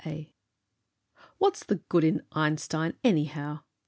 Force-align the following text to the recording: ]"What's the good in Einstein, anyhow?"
]"What's 1.37 1.63
the 1.63 1.75
good 1.75 2.03
in 2.03 2.23
Einstein, 2.31 2.95
anyhow?" 3.03 3.59